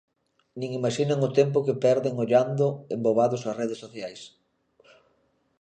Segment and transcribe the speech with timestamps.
[0.59, 4.21] Nin imaxinan o tempo que perden ollando embobados as redes sociais...